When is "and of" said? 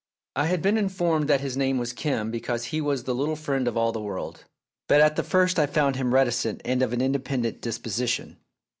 6.65-6.91